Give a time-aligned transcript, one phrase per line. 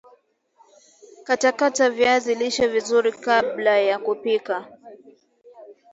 [1.23, 4.67] Katakata viazi lishe vizuri kabla ya kupika